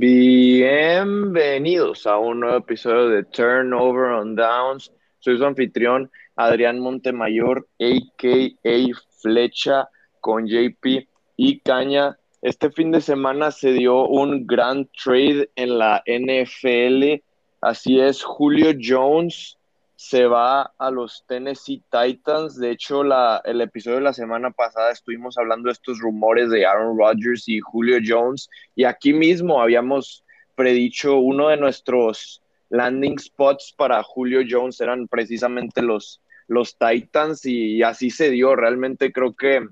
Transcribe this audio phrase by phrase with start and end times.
[0.00, 4.92] Bienvenidos a un nuevo episodio de Turnover on Downs.
[5.18, 8.78] Soy su anfitrión Adrián Montemayor, a.k.a.
[9.20, 9.88] Flecha,
[10.20, 12.16] con JP y Caña.
[12.42, 17.20] Este fin de semana se dio un gran trade en la NFL.
[17.60, 19.57] Así es, Julio Jones
[20.00, 22.56] se va a los Tennessee Titans.
[22.56, 26.64] De hecho, la, el episodio de la semana pasada estuvimos hablando de estos rumores de
[26.64, 28.48] Aaron Rodgers y Julio Jones.
[28.76, 30.24] Y aquí mismo habíamos
[30.54, 37.82] predicho uno de nuestros landing spots para Julio Jones eran precisamente los, los Titans y,
[37.82, 38.54] así se dio.
[38.54, 39.66] Realmente creo que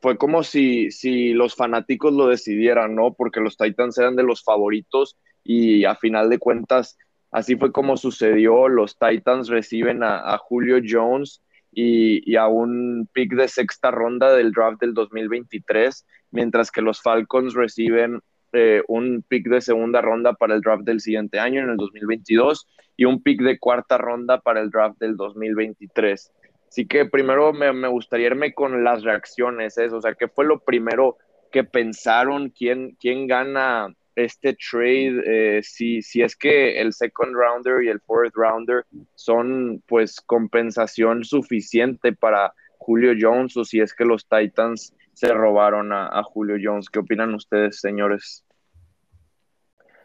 [0.00, 3.12] fue como si, si los fanáticos lo decidieran, ¿no?
[3.12, 6.96] Porque los Titans eran de los favoritos y a final de cuentas
[7.30, 8.68] Así fue como sucedió.
[8.68, 14.80] Los Titans reciben a, Julio Jones y, a un pick de sexta ronda del draft
[14.80, 18.20] del 2023, mientras que los Falcons reciben
[18.52, 22.66] eh, un pick de segunda ronda para el draft del siguiente año, en el 2022,
[22.96, 26.32] y un pick de cuarta ronda para el draft del 2023.
[26.68, 29.88] Así que primero me, gustaría irme con las reacciones, ¿eh?
[29.90, 31.16] o sea, ¿qué fue lo primero
[31.52, 32.50] que pensaron?
[32.50, 38.00] ¿Quién, quién gana este trade, eh, si, si es que el second rounder y el
[38.00, 44.94] fourth rounder son pues compensación suficiente para Julio Jones o si es que los Titans
[45.12, 46.90] se robaron a, Julio Jones.
[46.90, 48.44] ¿Qué opinan ustedes, señores?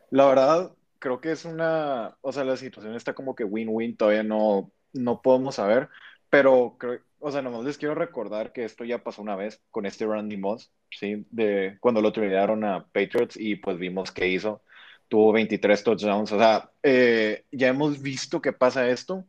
[0.09, 4.23] La verdad, creo que es una, o sea, la situación está como que win-win, todavía
[4.23, 5.90] no, no podemos saber,
[6.30, 9.86] pero creo, o sea, nomás les quiero recordar que esto ya pasó una vez con
[9.86, 11.25] este Randy Moss, ¿sí?
[11.30, 14.63] De cuando lo tradearon a Patriots y pues vimos qué hizo.
[15.08, 16.31] Tuvo 23 touchdowns.
[16.31, 19.25] O sea, eh, ya hemos visto que pasa esto.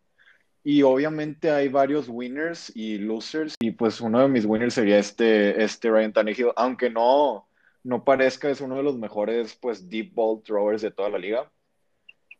[0.64, 3.56] Y obviamente hay varios winners y losers.
[3.60, 6.52] Y pues uno de mis winners sería este, este Ryan Tannehill.
[6.56, 7.48] Aunque no,
[7.82, 11.50] no parezca, es uno de los mejores pues deep ball throwers de toda la liga.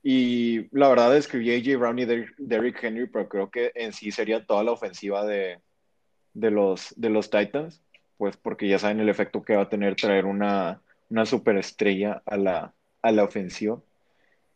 [0.03, 2.07] Y la verdad escribí AJ Brown y
[2.39, 5.61] Derrick Henry, pero creo que en sí sería toda la ofensiva de,
[6.35, 7.83] de, los, de los Titans,
[8.17, 12.37] pues porque ya saben el efecto que va a tener traer una, una superestrella a
[12.37, 13.81] la, a la ofensiva.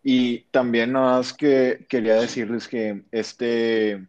[0.02, 4.06] Y también nada más que quería decirles que este,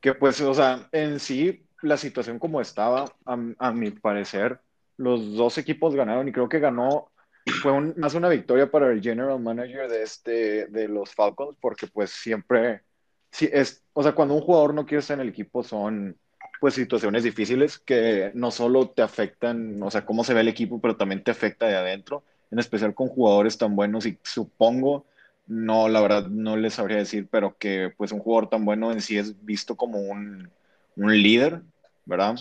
[0.00, 4.60] que pues, o sea, en sí la situación como estaba, a, a mi parecer,
[4.96, 7.10] los dos equipos ganaron y creo que ganó
[7.52, 12.10] fue más una victoria para el general manager de, este, de los Falcons, porque pues
[12.10, 12.82] siempre,
[13.30, 16.16] sí, es, o sea, cuando un jugador no quiere estar en el equipo son
[16.60, 20.80] pues situaciones difíciles que no solo te afectan, o sea, cómo se ve el equipo,
[20.80, 25.04] pero también te afecta de adentro, en especial con jugadores tan buenos y supongo,
[25.46, 29.02] no, la verdad no les sabría decir, pero que pues un jugador tan bueno en
[29.02, 30.50] sí es visto como un,
[30.96, 31.60] un líder,
[32.06, 32.36] ¿verdad?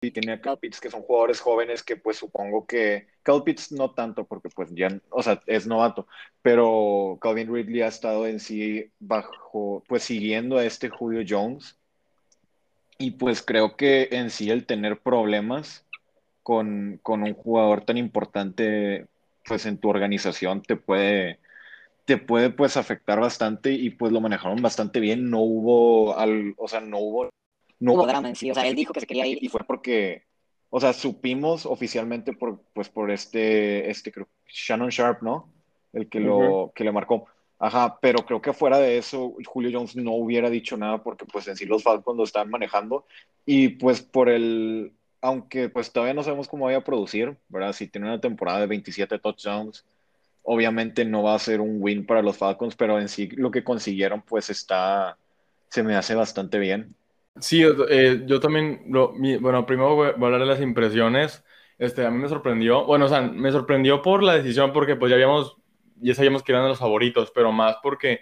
[0.00, 4.48] Y tiene a que son jugadores jóvenes que pues supongo que Calpitz no tanto porque
[4.48, 6.06] pues ya, o sea, es novato,
[6.42, 11.76] pero Calvin Ridley ha estado en sí bajo, pues siguiendo a este Julio Jones.
[12.98, 15.86] Y pues creo que en sí el tener problemas
[16.42, 19.06] con, con un jugador tan importante
[19.46, 21.38] pues en tu organización te puede
[22.04, 26.66] te puede pues afectar bastante y pues lo manejaron bastante bien, no hubo al, o
[26.68, 27.30] sea, no hubo
[27.80, 28.50] no hubo drama en sí.
[28.50, 29.38] O sea, él dijo que se quería ir.
[29.42, 30.24] Y fue porque,
[30.70, 35.52] o sea, supimos oficialmente por, pues, por este, este, creo, Shannon Sharp, ¿no?
[35.92, 37.26] El que, lo, que le marcó.
[37.58, 41.48] Ajá, pero creo que fuera de eso, Julio Jones no hubiera dicho nada porque pues
[41.48, 43.04] en sí los Falcons lo están manejando
[43.44, 47.72] y pues por el, aunque pues todavía no sabemos cómo vaya a producir, ¿verdad?
[47.72, 49.84] Si tiene una temporada de 27 touchdowns,
[50.44, 53.64] obviamente no va a ser un win para los Falcons, pero en sí lo que
[53.64, 55.18] consiguieron pues está,
[55.68, 56.94] se me hace bastante bien.
[57.40, 61.44] Sí, eh, yo también, bueno, primero voy a hablar de las impresiones.
[61.78, 65.10] Este, a mí me sorprendió, bueno, o sea, me sorprendió por la decisión porque pues
[65.10, 65.56] ya habíamos,
[65.96, 68.20] ya sabíamos que eran los favoritos, pero más porque,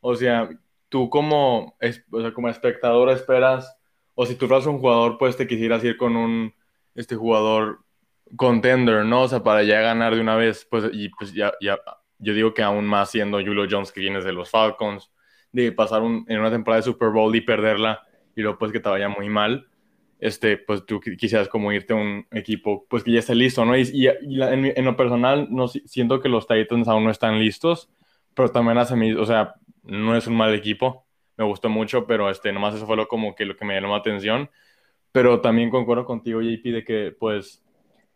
[0.00, 0.48] o sea,
[0.88, 1.76] tú como,
[2.10, 3.76] o sea, como espectador esperas,
[4.14, 6.54] o si tú fueras un jugador, pues te quisieras ir con un,
[6.94, 7.80] este jugador
[8.36, 9.22] contender, ¿no?
[9.22, 11.78] O sea, para ya ganar de una vez, pues, y pues ya, ya,
[12.18, 15.12] yo digo que aún más siendo Julio Jones que viene de los Falcons,
[15.52, 18.02] de pasar en una temporada de Super Bowl y perderla
[18.36, 19.66] y luego pues que te vaya muy mal,
[20.20, 23.76] este, pues tú quisieras como irte a un equipo pues que ya esté listo, ¿no?
[23.76, 27.90] Y, en, lo personal no siento que los Titans aún no están listos,
[28.34, 31.06] pero también hace mi, o sea, no es un mal equipo,
[31.36, 33.94] me gustó mucho, pero este, nomás eso fue lo como que lo que me llamó
[33.94, 34.50] la atención,
[35.12, 37.62] pero también concuerdo contigo, JP, de que pues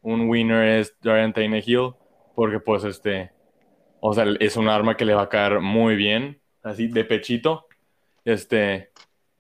[0.03, 1.93] un winner es Ryan Tannehill,
[2.35, 3.31] porque pues este,
[4.01, 7.67] o sea, es un arma que le va a caer muy bien, así de pechito,
[8.25, 8.91] este,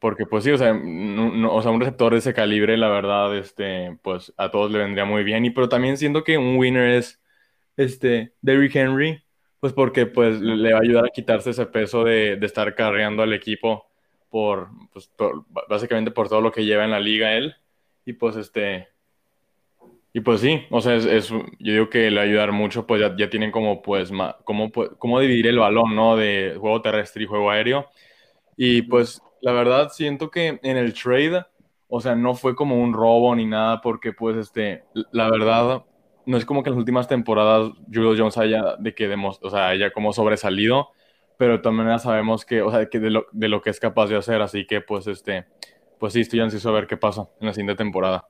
[0.00, 3.99] porque pues sí, o sea, o sea, un receptor de ese calibre, la verdad, este,
[4.02, 5.44] pues a todos le vendría muy bien.
[5.44, 7.20] Y pero también siento que un winner es
[7.76, 9.23] este, Derrick Henry,
[9.61, 13.23] pues porque pues le va a ayudar a quitarse ese peso de, de estar carreando
[13.23, 13.87] al equipo
[14.31, 17.55] por, pues, por- básicamente por todo lo que lleva en la liga él.
[18.06, 18.88] Y pues este,
[20.12, 22.87] y pues sí, o sea, es, es- yo digo que le va a ayudar mucho,
[22.87, 26.17] pues ya, ya tienen como pues ma- cómo, pu- cómo dividir el balón, ¿no?
[26.17, 27.87] De juego terrestre y juego aéreo.
[28.56, 31.44] Y pues la verdad siento que en el trade,
[31.88, 35.84] o sea, no fue como un robo ni nada, porque pues este, la verdad,
[36.26, 39.50] no es como que en las últimas temporadas Julio Jones haya de que demos- o
[39.50, 40.90] sea, haya como sobresalido,
[41.37, 44.08] pero también ya sabemos que, o sea, que de lo, de lo que es capaz
[44.08, 45.46] de hacer, así que pues este,
[45.98, 48.26] pues sí, estoy ansioso a ver qué pasa en la siguiente temporada.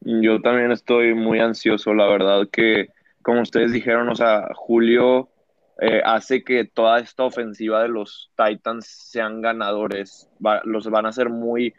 [0.00, 2.88] Yo también estoy muy ansioso, la verdad que,
[3.22, 5.28] como ustedes dijeron, o sea, Julio
[5.80, 10.28] eh, hace que toda esta ofensiva de los Titans sean ganadores.
[10.64, 11.74] Los van a hacer muy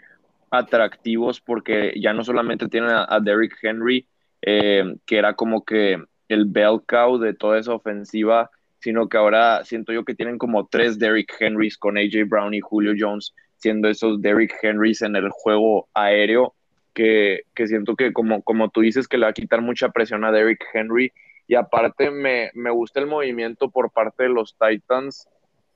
[0.51, 4.07] atractivos porque ya no solamente tienen a, a Derrick Henry,
[4.41, 5.97] eh, que era como que
[6.29, 10.67] el bell cow de toda esa ofensiva, sino que ahora siento yo que tienen como
[10.67, 15.29] tres Derrick Henrys con AJ Brown y Julio Jones, siendo esos Derrick Henrys en el
[15.29, 16.53] juego aéreo,
[16.93, 20.23] que, que siento que como, como tú dices que le va a quitar mucha presión
[20.23, 21.11] a Derrick Henry,
[21.47, 25.27] y aparte me, me gusta el movimiento por parte de los Titans,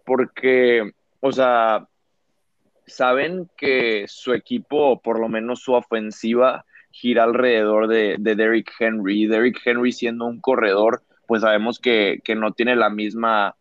[0.05, 0.91] porque,
[1.21, 1.87] o sea,
[2.85, 9.27] saben que su equipo, por lo menos su ofensiva, gira alrededor de, de Derrick Henry.
[9.27, 13.55] Derrick Henry siendo un corredor, pues sabemos que, que no tiene la misma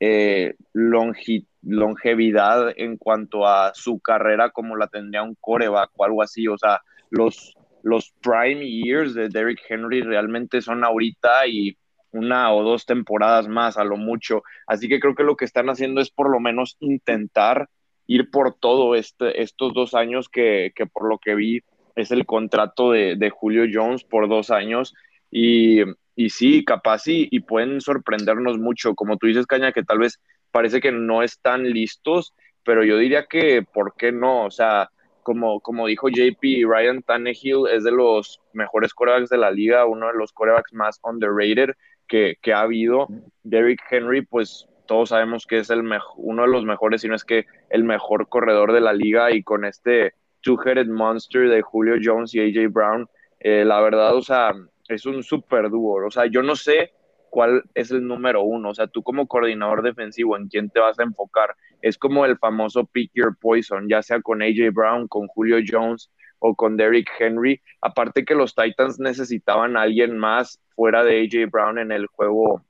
[0.00, 6.48] eh, longevidad en cuanto a su carrera como la tendría un coreback o algo así.
[6.48, 7.55] O sea, los,
[7.86, 11.78] los prime years de Derrick Henry realmente son ahorita y
[12.10, 14.42] una o dos temporadas más a lo mucho.
[14.66, 17.68] Así que creo que lo que están haciendo es por lo menos intentar
[18.08, 21.60] ir por todo este, estos dos años que, que por lo que vi
[21.94, 24.92] es el contrato de, de Julio Jones por dos años
[25.30, 25.82] y,
[26.16, 30.20] y sí, capaz y, y pueden sorprendernos mucho, como tú dices, Caña, que tal vez
[30.50, 32.34] parece que no están listos,
[32.64, 34.44] pero yo diría que, ¿por qué no?
[34.44, 34.90] O sea,
[35.26, 40.06] como, como dijo JP, Ryan Tannehill es de los mejores corebacks de la liga, uno
[40.06, 41.70] de los corebacks más underrated
[42.06, 43.08] que, que ha habido.
[43.42, 45.82] Derrick Henry, pues todos sabemos que es el
[46.16, 49.42] uno de los mejores, si no es que el mejor corredor de la liga y
[49.42, 50.12] con este
[50.42, 53.08] two-headed monster de Julio Jones y AJ Brown,
[53.40, 54.52] eh, la verdad, o sea,
[54.86, 56.06] es un super dúo.
[56.06, 56.92] O sea, yo no sé
[57.30, 58.70] cuál es el número uno.
[58.70, 61.56] O sea, tú como coordinador defensivo, ¿en quién te vas a enfocar?
[61.86, 66.10] Es como el famoso pick your poison, ya sea con AJ Brown, con Julio Jones
[66.40, 67.62] o con Derrick Henry.
[67.80, 72.64] Aparte que los Titans necesitaban a alguien más fuera de AJ Brown en el juego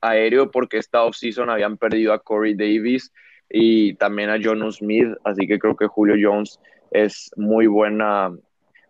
[0.00, 3.12] aéreo porque esta offseason habían perdido a Corey Davis
[3.48, 6.58] y también a John Smith, así que creo que Julio Jones
[6.90, 8.32] es muy buena,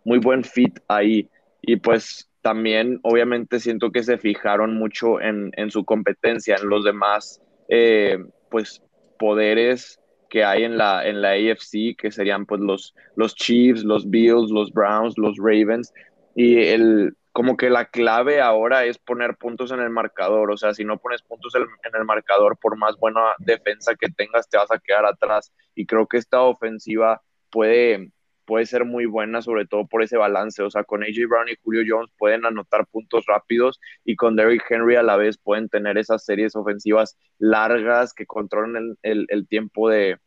[0.03, 1.29] muy buen fit ahí.
[1.61, 6.83] Y pues también obviamente siento que se fijaron mucho en, en su competencia, en los
[6.83, 8.17] demás eh,
[8.49, 8.81] pues
[9.17, 9.99] poderes
[10.29, 14.51] que hay en la, en la AFC, que serían pues los, los Chiefs, los Bills,
[14.51, 15.93] los Browns, los Ravens,
[16.35, 20.73] y el, como que la clave ahora es poner puntos en el marcador, o sea,
[20.73, 24.57] si no pones puntos en, en el marcador, por más buena defensa que tengas, te
[24.57, 28.11] vas a quedar atrás, y creo que esta ofensiva puede,
[28.47, 30.63] puede ser muy buena, sobre todo por ese balance.
[30.63, 34.63] O sea, con AJ Brown y Julio Jones pueden anotar puntos rápidos y con Derrick
[34.69, 40.17] Henry a la vez pueden tener esas series ofensivas largas que controlen el, tiempo de,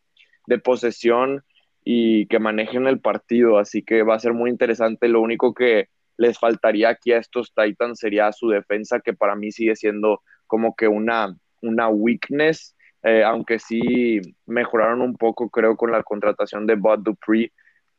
[0.47, 1.43] de, posesión
[1.83, 3.59] y que manejen el partido.
[3.59, 5.09] Así que va a ser muy interesante.
[5.09, 9.51] Lo único que les faltaría aquí a estos Titans sería su defensa, que para mí
[9.51, 12.77] sigue siendo como que una, una weakness.
[13.03, 17.51] Eh, aunque sí mejoraron un poco, creo, con la contratación de Bud Dupree,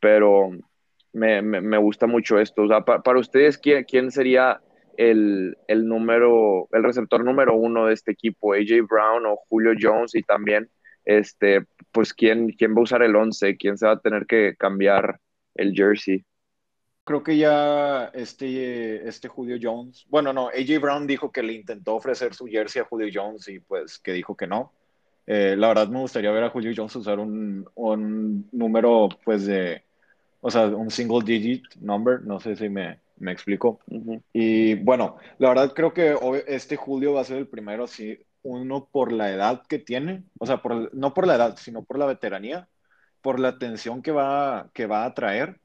[0.02, 0.50] pero
[1.12, 2.66] me, me, gusta mucho esto.
[2.84, 4.60] Para ustedes, ¿quién, quién sería
[4.96, 8.52] el, el, número, el receptor número uno de este equipo?
[8.52, 10.16] ¿AJ Brown o Julio Jones?
[10.16, 10.68] Y también,
[11.04, 13.56] este, pues, ¿quién, quién va a usar el 11?
[13.56, 15.20] ¿Quién se va a tener que cambiar
[15.54, 16.24] el jersey?
[17.04, 21.94] Creo que ya este, este Julio Jones, bueno, no, AJ Brown dijo que le intentó
[21.94, 24.72] ofrecer su jersey a Julio Jones y pues que dijo que no.
[25.26, 29.84] Eh, la verdad me gustaría ver a Julio Jones usar un, un, número, pues de,
[30.42, 33.80] o sea, un single digit number, no sé si me, me explico.
[33.86, 34.22] Uh -huh.
[34.32, 36.16] Y bueno, la verdad creo que
[36.48, 40.46] este Julio va a ser el primero, sí, uno por la edad que tiene, o
[40.46, 42.68] sea, por, no por la edad, sino por la veteranía,
[43.22, 45.60] por la atención que va, que va a traer.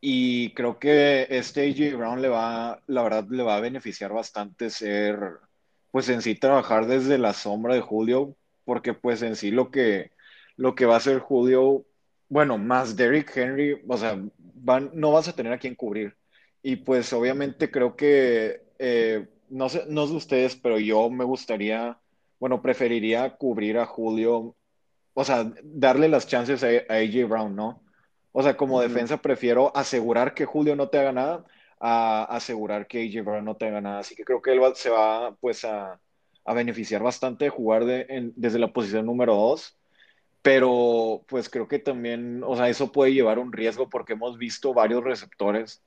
[0.00, 4.70] Y creo que este AJ Brown le va, la verdad, le va a beneficiar bastante
[4.70, 5.18] ser,
[5.92, 10.10] pues en sí trabajar desde la sombra de Julio, porque pues en sí lo que,
[10.56, 11.84] lo que va a hacer Julio,
[12.32, 16.16] bueno, más Derrick Henry, o sea, van, no vas a tener a quien cubrir.
[16.62, 21.98] y pues obviamente creo que, eh, no sé, no sé ustedes, pero yo me gustaría,
[22.38, 24.56] bueno, preferiría cubrir a Julio,
[25.14, 27.82] o sea, darle las chances a, a AJ Brown, ¿no?
[28.32, 31.44] O sea, como defensa prefiero asegurar que Julio no te haga nada
[31.80, 34.00] a asegurar que AJ Brown no te haga nada.
[34.00, 36.00] Así que creo que él va- se va pues a,
[36.44, 39.78] a beneficiar bastante de jugar de- en- desde la posición número 2.
[40.42, 44.74] Pero pues creo que también, o sea, eso puede llevar un riesgo porque hemos visto
[44.74, 45.82] varios receptores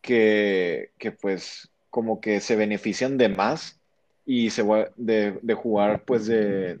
[0.00, 3.80] que, que pues como que se benefician de más
[4.24, 6.78] y se va de, jugar pues de,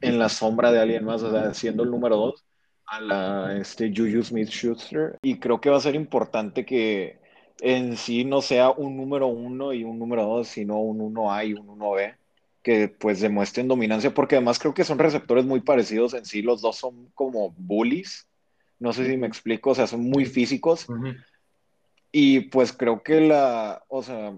[0.00, 2.44] en la sombra de alguien más, o sea, siendo el número 2
[2.86, 5.18] a la este Juju Smith-Schuster.
[5.22, 7.20] Y creo que va a ser importante que
[7.60, 11.54] en sí no sea un número uno y un número dos, sino un 1A y
[11.54, 12.16] un 1B,
[12.62, 16.60] que pues demuestren dominancia, porque además creo que son receptores muy parecidos en sí, los
[16.60, 18.26] dos son como bullies,
[18.78, 20.86] no sé si me explico, o sea, son muy físicos.
[22.12, 24.34] Y pues creo que la, o sea,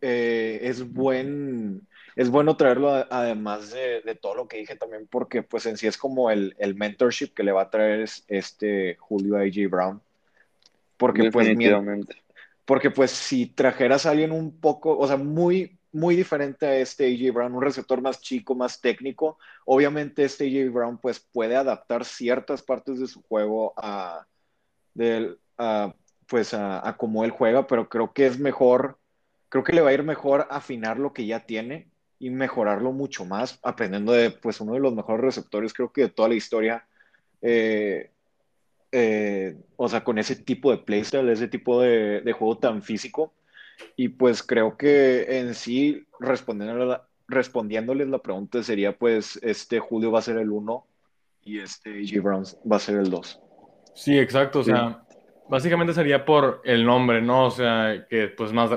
[0.00, 5.06] eh, es buen, es bueno traerlo a- además de, de todo lo que dije también,
[5.10, 8.24] porque pues en sí es como el, el mentorship que le va a traer es-
[8.28, 10.00] este Julio a AJ Brown.
[10.98, 11.46] Porque pues,
[12.64, 17.06] porque pues si trajeras a alguien un poco, o sea, muy, muy diferente a este
[17.06, 22.04] AJ Brown, un receptor más chico, más técnico, obviamente este AJ Brown pues puede adaptar
[22.04, 24.26] ciertas partes de su juego a,
[24.94, 25.38] del,
[26.26, 28.98] pues a, cómo él juega, pero creo que es mejor,
[29.48, 31.88] creo que le va a ir mejor afinar lo que ya tiene
[32.18, 36.08] y mejorarlo mucho más, aprendiendo de pues uno de los mejores receptores, creo que de
[36.08, 36.86] toda la historia.
[37.42, 38.10] Eh,
[38.92, 43.34] eh, o sea, con ese tipo de playstyle, ese tipo de juego tan físico.
[43.96, 50.10] Y pues creo que en sí, respondiéndole la- respondiéndoles la pregunta sería pues, este Julio
[50.12, 50.86] va a ser el 1
[51.44, 53.40] y este AJ Brown va a ser el 2.
[53.94, 54.60] Sí, exacto.
[54.60, 54.70] O Sí.
[54.70, 55.02] sea,
[55.48, 57.46] básicamente sería por el nombre, ¿no?
[57.46, 58.70] O sea, que pues más,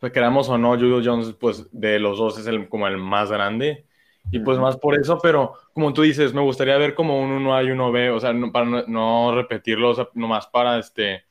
[0.00, 3.30] sea, queramos o no, Julio Jones, pues de los dos es el, como el más
[3.30, 3.86] grande.
[4.30, 7.64] Y pues más por eso, pero como tú dices, me gustaría ver como un 1A
[7.64, 11.24] y 1B, o sea, no- para no, no repetirlo, o sea, nomás para este.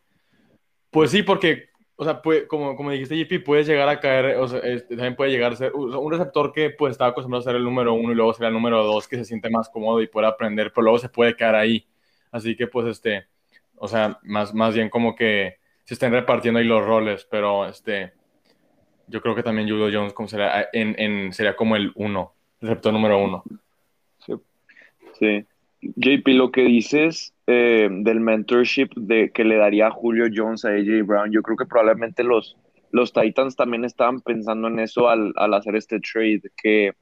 [0.91, 1.69] Pues sí, porque,
[2.01, 5.15] o sea, puede- como, como dijiste, JP, puedes llegar a caer, o sea, este, también
[5.15, 8.11] puede llegar a ser un receptor que pues estaba acostumbrado a ser el número uno
[8.11, 10.81] y luego ser el número dos, que se siente más cómodo y puede aprender, pero
[10.85, 11.85] luego se puede quedar ahí.
[12.31, 13.27] Así que pues este,
[13.75, 18.13] o sea, más, más bien como que se estén repartiendo ahí los roles, pero este,
[19.05, 22.69] yo creo que también Julio Jones como sería, en, en- sería como el uno, el
[22.69, 23.43] receptor número uno.
[25.19, 25.45] Sí.
[25.81, 31.05] JP, lo que dices eh, del mentorship de, que le daría Julio Jones a AJ
[31.05, 32.57] Brown, yo creo que probablemente los,
[32.91, 36.93] los Titans también estaban pensando en eso al, al hacer este trade, que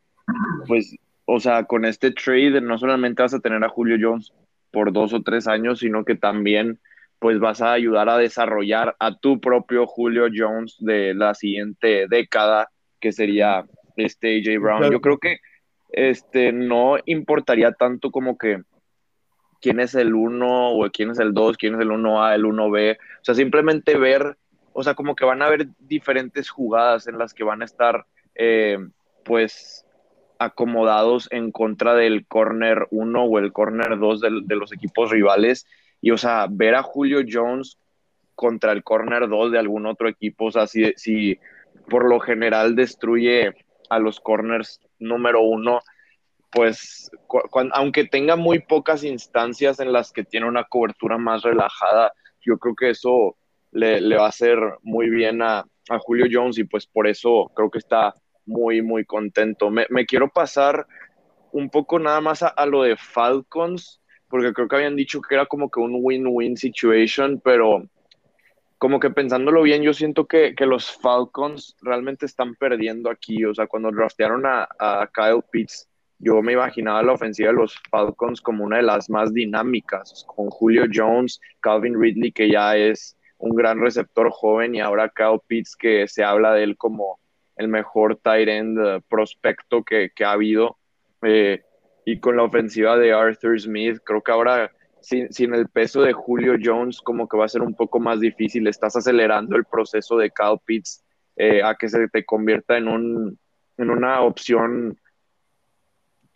[0.68, 0.96] pues,
[1.26, 4.34] o sea, con este trade no solamente vas a tener a Julio Jones
[4.72, 6.80] por dos o tres años, sino que también
[7.20, 12.70] pues vas a ayudar a desarrollar a tu propio Julio Jones de la siguiente década,
[13.02, 13.66] que sería
[13.98, 14.92] este AJ Brown.
[14.92, 15.40] Yo creo que
[15.92, 18.62] este no importaría tanto como que
[19.62, 22.98] quién es el uno o quién es el dos, quién es el 1A, el 1B,
[22.98, 24.38] o sea, simplemente ver,
[24.74, 28.06] o sea, como que van a haber diferentes jugadas en las que van a estar,
[28.36, 28.78] eh,
[29.24, 29.86] pues,
[30.40, 35.68] acomodados en contra del corner 1 o el corner 2 de, los equipos rivales,
[36.02, 37.78] y, o sea, ver a Julio Jones
[38.36, 41.38] contra el corner 2 de algún otro equipo, o sea, si, si
[41.90, 43.54] por lo general destruye
[43.90, 45.82] a los corners número uno,
[46.52, 47.12] pues
[47.74, 52.76] aunque tenga muy pocas instancias en las que tiene una cobertura más relajada, yo creo
[52.76, 53.38] que eso
[53.72, 57.52] le, le va a hacer muy bien a, a, Julio Jones y pues por eso
[57.56, 58.14] creo que está
[58.46, 59.70] muy, muy contento.
[59.70, 60.88] Me, me quiero pasar
[61.52, 65.36] un poco nada más a, a, lo de Falcons, porque creo que habían dicho que
[65.36, 67.84] era como que un win-win situation, pero
[68.80, 73.44] como que pensándolo bien, yo siento que, que, los Falcons realmente están perdiendo aquí.
[73.44, 75.90] O sea, cuando draftearon a, a Kyle Pitts,
[76.20, 80.50] yo me imaginaba la ofensiva de los Falcons como una de las más dinámicas, con
[80.50, 85.76] Julio Jones, Calvin Ridley, que ya es un gran receptor joven, y ahora Kyle Pitts,
[85.78, 87.20] que se habla de él como
[87.56, 90.78] el mejor tight end uh, prospecto que, que, ha habido.
[91.22, 91.62] Eh,
[92.06, 94.72] y con la ofensiva de Arthur Smith, creo que ahora
[95.02, 98.20] sin, sin, el peso de Julio Jones, como que va a ser un poco más
[98.20, 98.68] difícil.
[98.68, 101.04] Estás acelerando el proceso de Kyle Pitts
[101.38, 103.40] eh, a que se te convierta en, un,
[103.78, 104.98] en una opción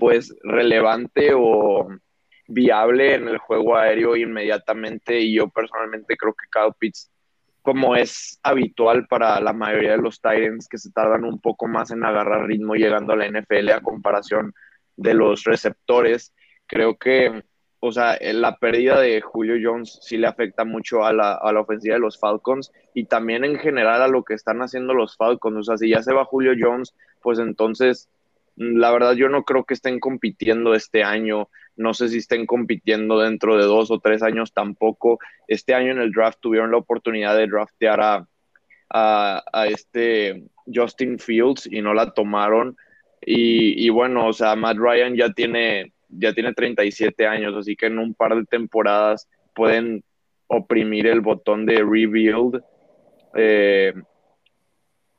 [0.03, 1.87] pues relevante o
[2.49, 7.09] viable en el juego aéreo inmediatamente y yo personalmente creo que Kyle Pitts
[7.61, 11.91] como es habitual para la mayoría de los Titans que se tardan un poco más
[11.91, 14.53] en agarrar ritmo llegando a la NFL a comparación
[14.97, 16.33] de los receptores,
[16.67, 17.41] creo que
[17.79, 21.61] o sea, la pérdida de Julio Jones sí le afecta mucho a la, a la,
[21.61, 25.57] ofensiva de los Falcons y también en general a lo que están haciendo los Falcons.
[25.57, 28.09] O sea, si ya se va Julio Jones, pues entonces,
[28.55, 31.49] la verdad yo no creo que estén compitiendo este año.
[31.75, 35.19] No sé si estén compitiendo dentro de dos o tres años tampoco.
[35.47, 38.27] Este año en el draft tuvieron la oportunidad de draftear a,
[38.89, 42.77] a, este Justin Fields y no la tomaron.
[43.25, 47.87] Y, y bueno, o sea, Matt Ryan ya tiene ya tiene 37 años, así que
[47.87, 50.03] en un par de temporadas pueden
[50.47, 52.61] oprimir el botón de rebuild.
[53.35, 53.93] Eh,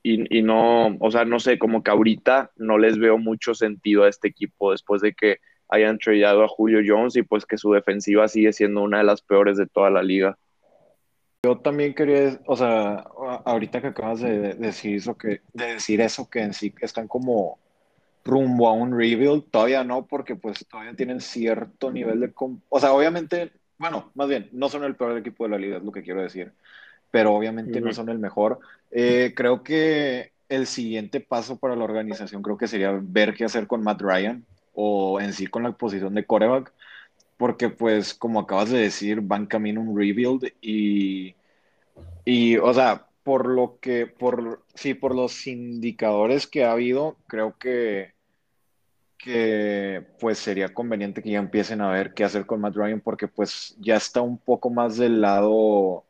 [0.07, 4.05] y, y, no, o sea, no sé, como que ahorita no les veo mucho sentido
[4.05, 5.39] a este equipo después de que
[5.71, 9.23] hayan trillado a Julio Jones y pues que su defensiva sigue siendo una de las
[9.23, 10.37] peores de toda la liga.
[11.43, 13.07] Yo también quería, o sea,
[13.47, 17.59] ahorita que acabas de decir eso que, de decir eso que en sí están como
[18.27, 22.33] rumbo a un rebuild, todavía no, porque pues todavía tienen cierto nivel de...
[22.69, 25.83] O sea, obviamente, bueno, más bien, no son el peor equipo de la liga, es
[25.83, 26.53] lo que quiero decir,
[27.15, 28.59] pero obviamente no son el mejor.
[28.91, 33.69] Eh, creo que el siguiente paso para la organización creo que sería ver qué hacer
[33.69, 36.73] con Matt Ryan o en sí con la posición de coreback,
[37.37, 41.37] porque pues como acabas de decir, van camino un rebuild y,
[42.25, 47.57] y o sea, por lo que, por, sí, por los indicadores que ha habido, creo
[47.61, 48.15] que
[49.25, 53.27] que pues sería conveniente que ya empiecen a ver qué hacer con Matt Ryan porque
[53.27, 56.04] pues ya está un poco más del lado,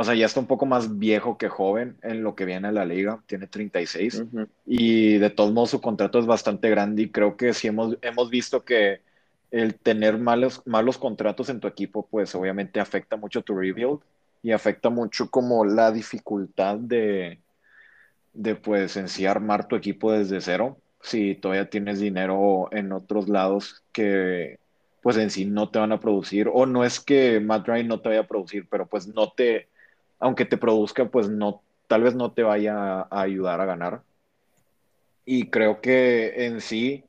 [0.00, 2.72] o sea, ya está un poco más viejo que joven en lo que viene a
[2.72, 4.24] la liga, tiene 36
[4.66, 8.30] y de todos modos su contrato es bastante grande y creo que sí hemos, hemos
[8.30, 9.02] visto que
[9.50, 14.00] el tener malos, malos contratos en tu equipo pues obviamente afecta mucho tu rebuild
[14.42, 17.38] y afecta mucho como la dificultad de,
[18.32, 23.28] de pues en sí armar tu equipo desde cero si todavía tienes dinero en otros
[23.28, 24.58] lados que
[25.02, 28.00] pues en sí no te van a producir, o no es que Matt Ryan no
[28.00, 29.69] te vaya a producir, pero pues no te,
[30.20, 34.02] aunque te produzca, pues no, tal vez no te vaya a ayudar a ganar.
[35.24, 37.04] Y creo que en sí,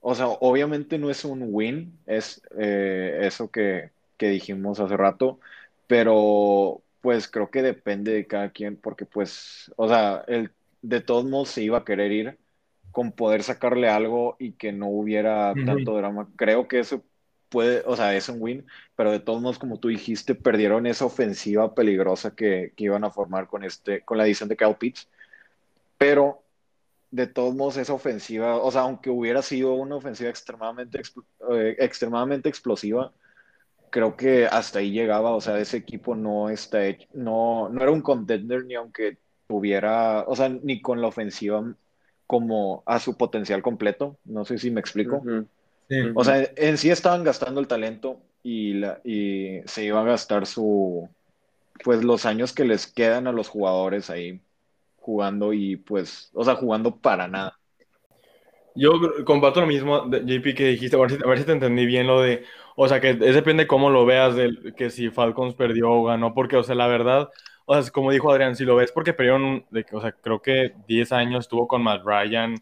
[0.00, 5.40] o sea, obviamente no es un win, es eh, eso que, que dijimos hace rato,
[5.86, 10.50] pero pues creo que depende de cada quien, porque pues, o sea, el,
[10.82, 12.38] de todos modos se iba a querer ir
[12.92, 16.28] con poder sacarle algo y que no hubiera tanto drama.
[16.36, 17.04] Creo que eso
[17.50, 21.04] puede, o sea, es un win, pero de todos modos, como tú dijiste, perdieron esa
[21.04, 25.08] ofensiva peligrosa que, iban a formar con, este, con la edición de Kyle Pitts.
[25.98, 26.42] Pero
[27.10, 31.00] de todos modos, esa ofensiva, o sea, aunque hubiera sido una ofensiva extremadamente,
[31.52, 33.12] eh, extremadamente explosiva,
[33.90, 37.90] creo que hasta ahí llegaba, o sea, ese equipo no está hecho, no, no era
[37.90, 41.74] un contender ni aunque tuviera, o sea, ni con la ofensiva
[42.30, 44.16] como a su potencial completo.
[44.24, 45.20] No sé si me explico.
[46.14, 50.46] O sea, en sí estaban gastando el talento y, la, y se iba a gastar
[50.46, 51.08] su,
[51.82, 54.40] pues los años que les quedan a los jugadores ahí
[55.00, 57.56] jugando y pues, o sea, jugando para nada.
[58.76, 58.92] Yo
[59.24, 62.06] comparto lo mismo, JP, que dijiste, a ver, si, a ver si te entendí bien
[62.06, 62.44] lo de,
[62.76, 66.34] o sea, que es depende cómo lo veas, de que si Falcons perdió o ganó,
[66.34, 67.30] porque, o sea, la verdad,
[67.66, 70.72] o sea, como dijo Adrián, si lo ves porque perdieron, de, o sea, creo que
[70.86, 72.54] 10 años estuvo con Matt Ryan,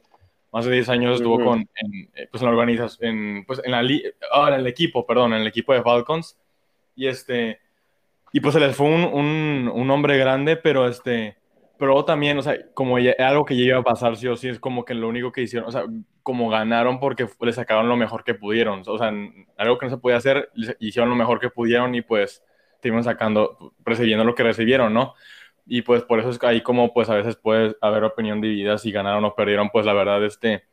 [0.52, 3.82] más de 10 años estuvo con, en, eh, pues en la organización, pues en la,
[4.32, 6.38] ah, en el equipo, perdón, en el equipo de Falcons,
[6.94, 7.60] y este,
[8.32, 11.36] y pues se les fue un, un, un hombre grande, pero este,
[11.78, 14.58] pero también, o sea, como algo que ya iba a pasar sí o sí, es
[14.58, 15.84] como que lo único que hicieron, o sea,
[16.22, 19.12] como ganaron porque le sacaron lo mejor que pudieron, o sea,
[19.56, 22.42] algo que no se podía hacer, hicieron lo mejor que pudieron y pues
[22.74, 25.14] estuvieron sacando, recibiendo lo que recibieron, ¿no?
[25.68, 28.78] Y pues por eso es que ahí como pues a veces puede haber opinión dividida
[28.78, 30.64] si ganaron o perdieron, pues la verdad, este,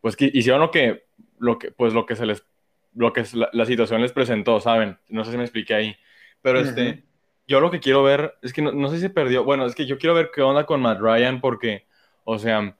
[0.00, 1.04] pues que hicieron lo que,
[1.38, 2.46] lo que, pues lo que se les,
[2.94, 4.98] lo que la, situación les presentó, ¿saben?
[5.08, 5.96] No sé si me expliqué ahí,
[6.42, 7.04] pero este,
[7.48, 9.74] yo lo que quiero ver, es que no, no sé si se perdió, bueno, es
[9.74, 11.86] que yo quiero ver qué onda con Matt Ryan porque,
[12.24, 12.76] o sea,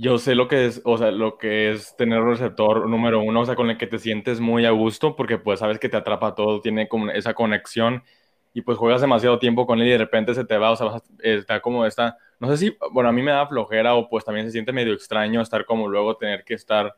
[0.00, 3.40] yo sé lo que es, o sea, lo que es tener un receptor número uno,
[3.40, 5.96] o sea, con el que te sientes muy a gusto, porque pues sabes que te
[5.96, 8.04] atrapa todo, tiene como esa conexión,
[8.52, 11.02] y pues juegas demasiado tiempo con él y de repente se te va, o sea,
[11.20, 14.46] está como esta, no sé si, bueno, a mí me da flojera o pues también
[14.46, 16.94] se siente medio extraño estar como luego tener que estar,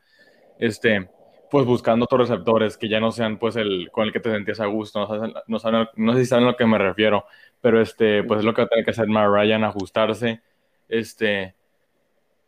[0.58, 1.10] este,
[1.50, 4.60] pues buscando otros receptores que ya no sean pues el con el que te sentías
[4.60, 7.24] a gusto, no, no, no sé si saben a lo que me refiero,
[7.60, 10.42] pero este, pues es lo que va a tener que hacer Matt Ryan, ajustarse,
[10.88, 11.54] este,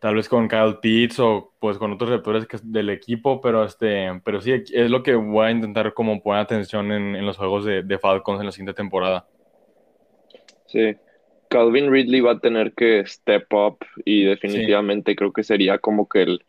[0.02, 4.40] tal vez con Kyle Pitts o pues con otros receptores del equipo, pero este, pero
[4.40, 8.40] sí, es lo que voy a intentar como poner atención en, los juegos de, Falcons
[8.40, 9.28] en la siguiente temporada.
[10.66, 10.96] Sí,
[11.48, 16.22] Calvin Ridley va a tener que step up y definitivamente creo que sería como que
[16.22, 16.44] el,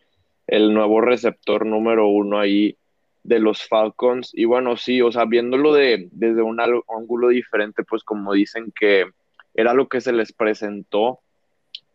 [0.48, 2.76] el nuevo receptor número uno ahí
[3.22, 4.32] de los Falcons.
[4.34, 9.06] Y bueno, sí, o sea, viéndolo de, desde un ángulo diferente, pues como dicen que
[9.54, 11.20] era lo que se les presentó.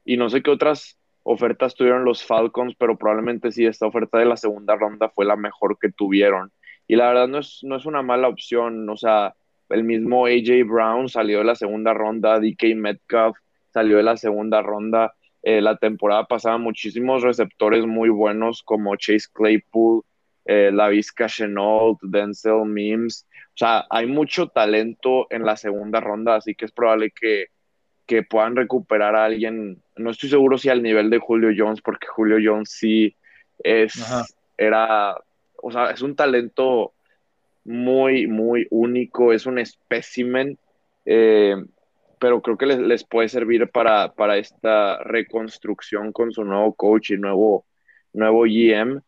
[0.05, 0.98] Y no sé qué otras
[1.31, 5.37] ofertas tuvieron los Falcons, pero probablemente sí, esta oferta de la segunda ronda fue la
[5.37, 6.51] mejor que tuvieron.
[6.87, 9.35] Y la verdad no es, no es una mala opción, o sea,
[9.69, 13.37] el mismo AJ Brown salió de la segunda ronda, DK Metcalf
[13.75, 15.13] salió de la segunda ronda.
[15.43, 20.03] Eh, la temporada pasada muchísimos receptores muy buenos como Chase Claypool,
[20.47, 23.27] eh, Lavisca Chenault, Denzel Mims.
[23.49, 27.49] O sea, hay mucho talento en la segunda ronda, así que es probable que,
[28.09, 29.81] que puedan recuperar a alguien.
[29.97, 33.15] No estoy seguro si al nivel de Julio Jones, porque Julio Jones sí
[33.59, 34.03] es,
[34.57, 35.15] era,
[35.63, 36.95] o sea, es un talento
[37.65, 40.59] muy, muy único, es un espécimen,
[41.05, 41.55] eh,
[42.19, 47.19] pero creo que les, puede servir para, para, esta reconstrucción con su nuevo coach y
[47.19, 47.67] nuevo,
[48.15, 49.03] nuevo GM.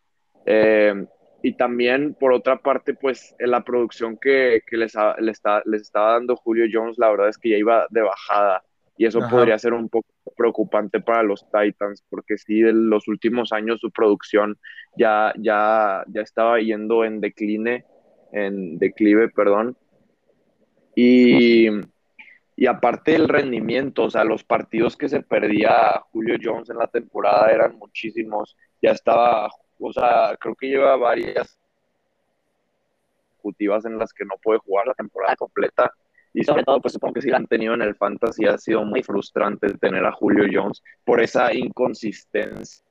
[0.45, 1.07] Eh,
[1.43, 6.37] y también, por otra parte, pues en la producción que, les, les, les, estaba dando
[6.37, 8.63] Julio Jones, la verdad es que ya iba de bajada.
[9.01, 13.51] Y eso podría ser un poco preocupante para los Titans, porque sí, en los últimos
[13.51, 14.59] años su producción
[14.95, 17.87] ya, ya, ya estaba yendo en decline,
[18.31, 19.75] en declive, perdón.
[20.95, 21.69] Y,
[22.57, 26.87] y aparte el rendimiento, o sea, los partidos que se perdía Julio Jones en la
[26.87, 28.55] temporada eran muchísimos.
[28.83, 31.59] Ya estaba o sea, creo que lleva varias
[33.37, 35.91] consecutivas en las que no puede jugar la temporada completa.
[36.33, 38.85] Y sobre todo, pues supongo que si la han tenido en el fantasy ha sido
[38.85, 42.85] muy frustrante tener a Julio Jones por esa inconsistencia.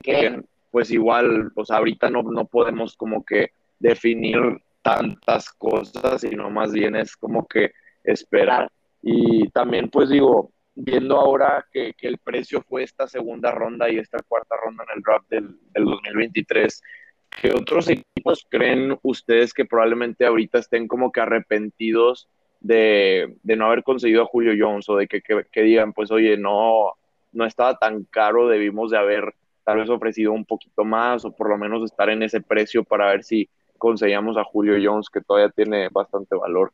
[0.00, 6.72] Que pues igual, pues ahorita no, no podemos como que definir tantas cosas, sino más
[6.72, 8.70] bien es como que esperar.
[9.00, 14.18] Y también pues digo, viendo ahora que, el precio fue esta segunda ronda y esta
[14.28, 16.82] cuarta ronda en el draft del, 2023,
[17.30, 22.28] ¿qué otros equipos creen ustedes que probablemente ahorita estén como que arrepentidos
[22.64, 26.94] de, no haber conseguido a Julio Jones o de que, que, digan, pues oye, no,
[27.32, 31.50] no estaba tan caro, debimos de haber tal vez ofrecido un poquito más o por
[31.50, 35.50] lo menos estar en ese precio para ver si conseguíamos a Julio Jones que todavía
[35.50, 36.72] tiene bastante valor?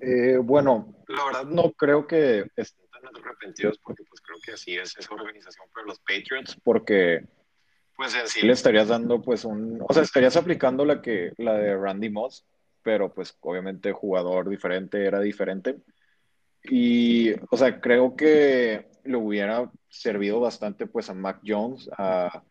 [0.00, 4.76] Eh, bueno, la verdad no creo que estén tan arrepentidos porque pues creo que así
[4.76, 7.24] es esa organización para los Patriots porque
[7.96, 11.54] pues en sí le estarías dando pues un, o sea, estarías aplicando la que la
[11.54, 12.44] de Randy Moss,
[12.82, 15.76] pero pues obviamente jugador diferente era diferente.
[16.64, 22.42] Y, o sea, creo que le hubiera servido bastante pues a Mac Jones a,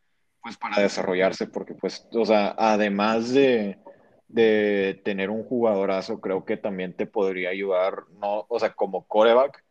[0.41, 3.77] pues para desarrollarse porque pues, o sea, además de
[4.31, 9.63] de tener un jugadorazo, creo que también te podría ayudar, no, o sea, como coreback,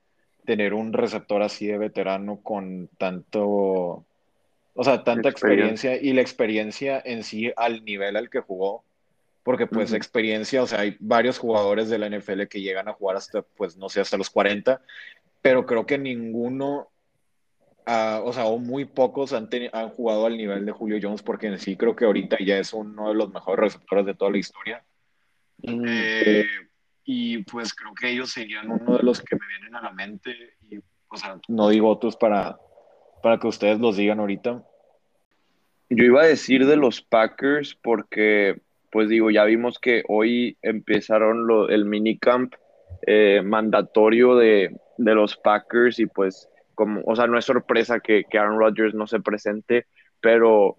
[0.45, 3.43] tener un receptor así de veterano con tanto,
[4.75, 5.97] o sea, tanta experiencia.
[5.97, 8.85] y la experiencia en sí al nivel al que jugó,
[9.43, 13.17] porque pues experiencia, o sea, hay varios jugadores de la NFL que llegan a jugar
[13.17, 14.83] hasta, pues no sé, hasta los 40,
[15.43, 16.91] pero creo que ninguno
[18.23, 21.59] o sea, o muy pocos han, han jugado al nivel de Julio Jones, porque en
[21.59, 24.85] sí creo que ahorita ya es uno de los mejores receptores de toda la historia.
[25.63, 26.45] Eh,
[27.05, 30.55] y pues creo que ellos serían uno de los que me vienen a la mente.
[30.69, 32.59] Y, o sea, no digo otros para,
[33.23, 34.65] para que ustedes los digan ahorita.
[35.89, 41.47] Yo iba a decir de los Packers porque, pues digo, ya vimos que hoy empezaron
[41.47, 42.55] lo, el minicamp
[43.07, 46.49] eh, mandatorio de, de los Packers y pues
[47.05, 49.87] o sea, no es sorpresa que, que Aaron Rodgers no se presente,
[50.21, 50.77] pero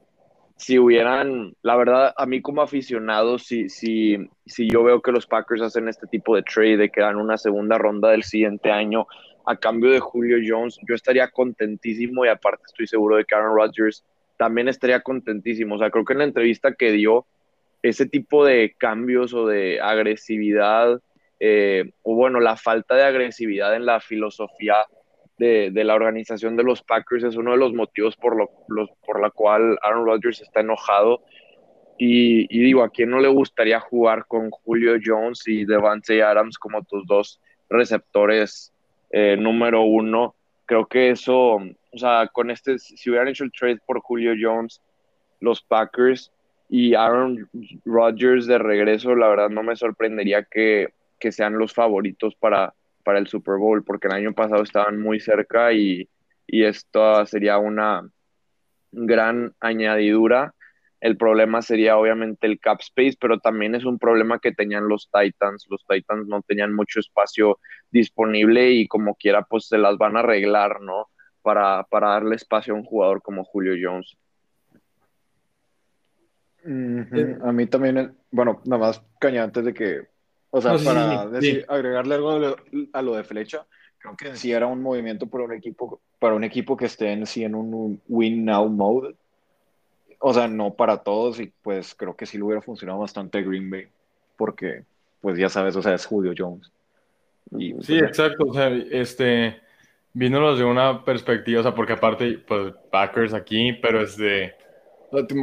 [0.57, 5.25] si hubieran, la verdad, a mí como aficionado, si, si, si yo veo que los
[5.25, 9.07] Packers hacen este tipo de trade, de que dan una segunda ronda del siguiente año
[9.45, 13.55] a cambio de Julio Jones, yo estaría contentísimo y aparte estoy seguro de que Aaron
[13.55, 14.05] Rodgers
[14.37, 15.75] también estaría contentísimo.
[15.75, 17.25] O sea, creo que en la entrevista que dio,
[17.81, 20.99] ese tipo de cambios o de agresividad,
[21.39, 24.85] eh, o bueno, la falta de agresividad en la filosofía
[25.37, 29.19] de, la organización de los Packers es uno de los motivos por, lo, los, por
[29.19, 31.23] la cual Aaron Rodgers está enojado.
[31.97, 36.83] Y, digo, ¿a quién no le gustaría jugar con Julio Jones y Devante Adams como
[36.83, 37.39] tus dos
[37.69, 38.73] receptores
[39.11, 40.35] eh, número uno?
[40.65, 44.81] Creo que eso, o sea, con este, si hubieran hecho el trade por Julio Jones,
[45.39, 46.31] los Packers
[46.73, 47.49] y Aaron
[47.83, 53.19] Rodgers de regreso, la verdad no me sorprendería que, que sean los favoritos para, para
[53.19, 56.07] el Super Bowl, porque el año pasado estaban muy cerca y,
[56.47, 58.09] y esto sería una
[58.93, 60.55] gran añadidura.
[61.01, 65.09] El problema sería obviamente el cap space, pero también es un problema que tenían los
[65.11, 65.67] Titans.
[65.69, 70.21] Los Titans no tenían mucho espacio disponible y como quiera, pues se las van a
[70.21, 71.09] arreglar, ¿no?
[71.41, 74.15] Para, para darle espacio a un jugador como Julio Jones.
[76.63, 80.07] Ujú, A mí también, eh, bueno, nada más caña antes de que,
[80.51, 81.65] o sea, No, sí, sí, para sí, decir, sí.
[81.67, 82.55] agregarle algo a lo,
[82.93, 83.65] a lo de Flecha,
[83.97, 87.11] creo que en sí era un movimiento para un equipo, para un equipo que esté
[87.11, 89.15] en sí en un win now mode,
[90.19, 93.69] o sea, no para todos, y pues creo que sí le hubiera funcionado bastante Green
[93.69, 93.87] Bay,
[94.37, 94.83] porque,
[95.19, 96.71] pues ya sabes, o sea, es Julio Jones.
[97.57, 98.45] Y Sí, pues, exacto.
[98.47, 99.59] O sea, este,
[100.13, 104.53] viéndolos de una perspectiva, o sea, porque aparte, pues, Packers aquí, pero es de,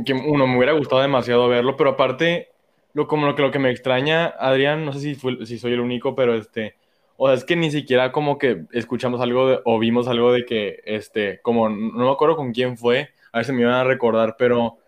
[0.05, 2.49] que uno, me hubiera gustado demasiado verlo, pero aparte,
[2.95, 5.73] lo, como lo que, lo que me extraña, Adrián, no sé si, fue, si soy
[5.75, 6.75] el único, pero este,
[7.17, 10.45] o sea, es que ni siquiera como que escuchamos algo de- o vimos algo de
[10.45, 13.85] que, este, como, no me acuerdo con quién fue, a ver si me iban a
[13.85, 14.79] recordar, pero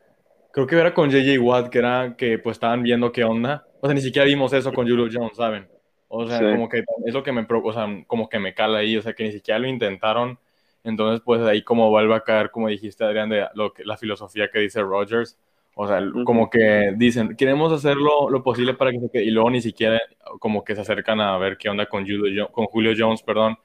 [0.53, 1.41] creo que era con J.J.
[1.41, 3.67] Watt, que era que, pues, estaban viendo qué onda.
[3.81, 5.69] O sea, ni siquiera vimos eso con Julio Jones, ¿saben?
[6.09, 6.45] O sea, Sí.
[6.45, 9.13] como que es lo que me, o sea, como que me cala ahí, o sea,
[9.13, 10.39] que ni siquiera lo intentaron.
[10.85, 14.51] Entonces, pues ahí como vuelve a caer, como dijiste, Adrián, de lo que, la filosofía
[14.51, 15.39] que dice Rogers.
[15.75, 19.31] O sea, como que dicen, queremos hacer lo, lo posible para que se quede, y
[19.31, 20.01] luego ni siquiera
[20.39, 23.57] como que se acercan a ver qué onda con Julio, con Julio Jones, perdón.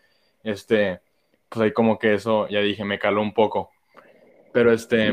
[0.43, 0.99] Este,
[1.49, 3.71] pues ahí como que eso, ya dije, me caló un poco.
[4.53, 5.11] Pero este,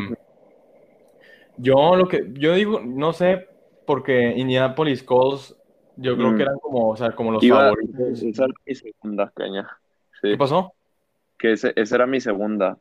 [1.57, 3.49] yo lo que, yo digo, no sé,
[3.87, 5.57] porque Indianapolis Colts,
[5.97, 6.37] yo creo Mm.
[6.37, 8.23] que eran como, o sea, como los Iba, favoritos.
[8.23, 9.69] mi segunda, caña.
[10.21, 10.73] Sí, ¿Qué pasó?
[11.43, 12.81] Que ese- esa era mi segunda.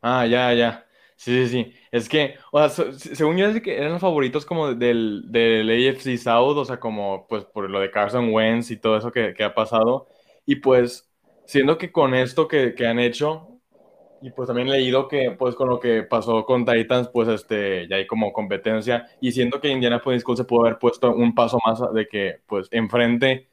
[0.00, 0.86] Ah, ya, ya.
[1.16, 1.74] Sí, sí, sí.
[1.90, 5.24] Es que, o sea, se- se- según yo, es que eran los favoritos como del,
[5.32, 9.10] del AFC South, o sea, como pues por lo de Carson Wentz y todo eso
[9.10, 10.06] que, que ha pasado.
[10.46, 11.10] Y pues,
[11.46, 13.48] siendo que con esto que, que han hecho,
[14.22, 17.96] y pues también leído que pues con lo que pasó con Titans, pues este, ya
[17.96, 19.06] hay como competencia.
[19.20, 22.68] Y siento que Indianapolis Colts se pudo haber puesto un paso más de que pues
[22.72, 23.48] enfrente,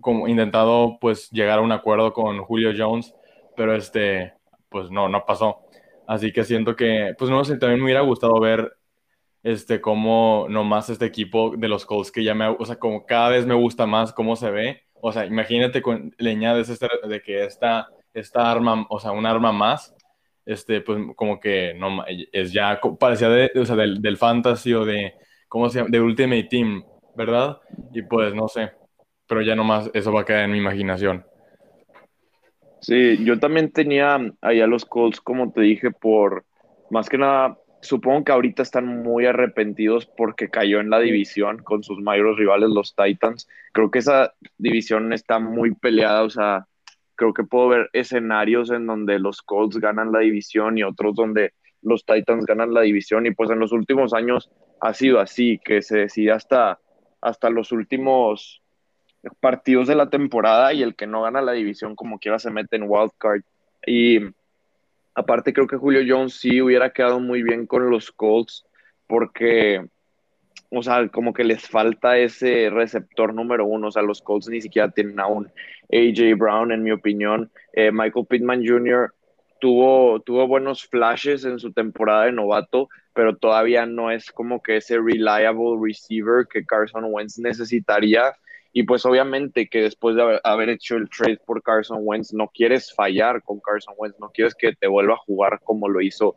[0.00, 3.14] como intentado pues llegar a un acuerdo con Julio Jones,
[3.56, 4.34] pero este,
[4.68, 5.60] pues no, no pasó.
[6.06, 8.76] Así que siento que, pues no sé, también me hubiera gustado ver
[9.42, 13.30] este, cómo nomás este equipo de los Colts que ya me, o sea, como cada
[13.30, 14.82] vez me gusta más cómo se ve.
[15.00, 19.26] O sea, imagínate con, le añades este, de que esta, esta arma, o sea, un
[19.26, 19.94] arma más,
[20.46, 24.84] este, pues como que no, es ya, parecía de, o sea, del, del fantasy o
[24.84, 25.14] de,
[25.48, 25.90] ¿cómo se llama?
[25.90, 27.58] De Ultimate Team, ¿verdad?
[27.92, 28.72] Y pues no sé,
[29.26, 31.24] pero ya nomás eso va a quedar en mi imaginación.
[32.86, 36.44] Sí, yo también tenía ahí a los Colts, como te dije, por
[36.90, 41.82] más que nada, supongo que ahorita están muy arrepentidos porque cayó en la división con
[41.82, 43.48] sus mayores rivales, los Titans.
[43.72, 46.66] Creo que esa división está muy peleada, o sea,
[47.14, 51.54] creo que puedo ver escenarios en donde los Colts ganan la división y otros donde
[51.80, 54.50] los Titans ganan la división y pues en los últimos años
[54.82, 56.80] ha sido así, que se decide hasta,
[57.22, 58.60] hasta los últimos
[59.40, 62.76] partidos de la temporada y el que no gana la división como quiera se mete
[62.76, 63.42] en wild card.
[63.86, 64.20] Y
[65.14, 68.64] aparte creo que Julio Jones sí hubiera quedado muy bien con los Colts
[69.06, 69.84] porque,
[70.70, 73.88] o sea, como que les falta ese receptor número uno.
[73.88, 75.50] O sea, los Colts ni siquiera tienen aún
[75.92, 77.50] AJ Brown, en mi opinión.
[77.72, 79.12] Eh, Michael Pittman Jr.
[79.60, 84.76] Tuvo, tuvo buenos flashes en su temporada de novato, pero todavía no es como que
[84.76, 88.34] ese reliable receiver que Carson Wentz necesitaría.
[88.76, 92.48] Y pues obviamente que después de haber, haber, hecho el trade por Carson Wentz, no
[92.48, 96.34] quieres fallar con Carson Wentz, no quieres que te vuelva a jugar como lo hizo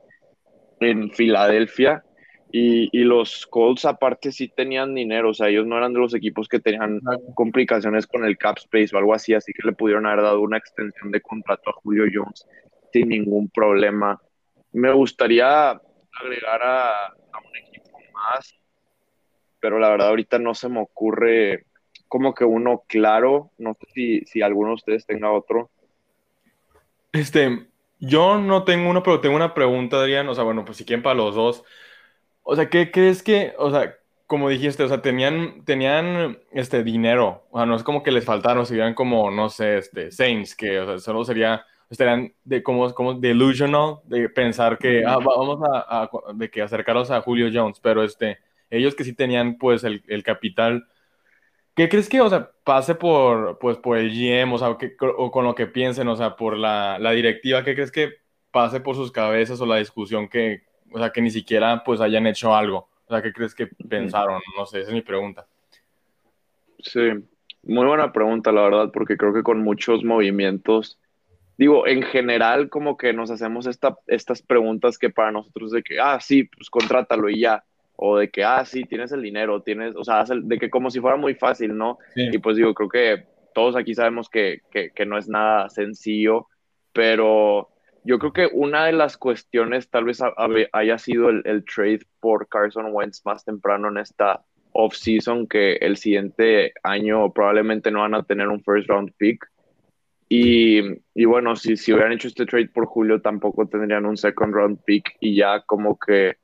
[0.80, 2.04] en Filadelfia.
[2.52, 6.14] Y, y, los Colts aparte sí tenían dinero, o sea, ellos no eran de los
[6.14, 7.02] equipos que tenían
[7.34, 10.58] complicaciones con el cap space o algo así, así que le pudieron haber dado una
[10.58, 12.48] extensión de contrato a Julio Jones
[12.94, 14.22] sin ningún problema.
[14.72, 18.54] Me gustaría agregar a, a un equipo más,
[19.60, 21.66] pero la verdad ahorita no se me ocurre
[22.08, 25.70] como que uno claro, no sé si, si alguno de ustedes tenga otro.
[27.14, 27.68] Este,
[28.00, 31.04] yo no tengo uno, pero tengo una pregunta, Adrián, o sea, bueno, pues si quieren
[31.04, 31.64] para los dos.
[32.44, 33.96] O sea, ¿qué crees que, o sea,
[34.28, 38.26] como dijiste, o sea, tenían, tenían este dinero, o sea, no es como que les
[38.26, 42.94] faltaron, serían como, no sé, este, Saints, que, o sea, solo sería, estarían de como,
[42.94, 47.80] como delusional, de pensar que, ah, vamos a, a, de que acercarlos a Julio Jones,
[47.82, 48.40] pero este,
[48.70, 50.88] ellos que sí tenían, pues, el, el capital,
[51.78, 55.32] ¿qué crees que, o sea, pase por, pues, por el GM, o sea, que, o
[55.32, 58.14] con lo que piensen, o sea, por la, la directiva, ¿qué crees que
[58.52, 62.26] pase por sus cabezas o la discusión que, o sea, que ni siquiera, pues, hayan
[62.26, 62.90] hecho algo?
[63.06, 64.42] O sea, ¿qué crees que pensaron?
[64.58, 65.46] No sé, esa es mi pregunta.
[66.80, 67.12] Sí,
[67.62, 71.00] muy buena pregunta, la verdad, porque creo que con muchos movimientos,
[71.60, 76.00] digo, en general como que nos hacemos esta, estas preguntas que para nosotros de que,
[76.00, 77.64] ah, sí, pues contrátalo y ya,
[77.98, 81.02] o de que, ah, sí, tienes el dinero, tienes, o sea, de que como si
[81.02, 81.98] fuera muy fácil, ¿no?
[82.14, 82.30] Sí.
[82.32, 86.48] Y pues digo, creo que todos aquí sabemos que, que, que no es nada sencillo,
[86.94, 87.70] pero
[88.04, 90.20] yo creo que una de las cuestiones tal vez
[90.72, 95.98] haya sido el, el trade por Carson Wentz más temprano en esta off-season, que el
[95.98, 99.46] siguiente año probablemente no van a tener un first round pick.
[100.30, 100.82] Y,
[101.16, 104.80] y, bueno, si, si hubieran hecho este trade por Julio, tampoco tendrían un second round
[104.86, 106.38] pick y ya como que,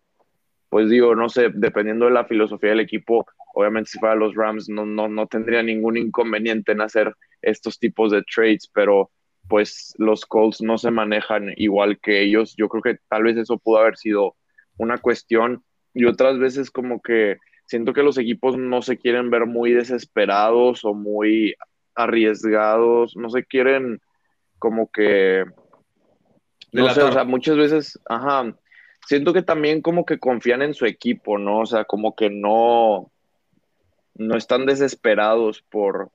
[0.73, 4.69] pues digo, no sé, dependiendo de la filosofía del equipo, obviamente si fuera los Rams
[4.69, 9.11] no, no, no tendría ningún inconveniente en hacer estos tipos de trades, pero
[9.47, 12.55] pues los Colts no se manejan igual que ellos.
[12.57, 14.35] Yo creo que tal vez eso pudo haber sido
[14.79, 19.45] una cuestión y otras veces como que siento que los equipos no se quieren ver
[19.45, 21.53] muy desesperados o muy
[21.93, 24.01] arriesgados, no se quieren
[24.57, 25.45] como que,
[26.71, 28.55] no sé, o sea, muchas veces, ajá,
[29.05, 31.59] siento que también como que confían en su equipo, ¿no?
[31.59, 33.11] O sea, como que no,
[34.15, 36.09] no están desesperados por,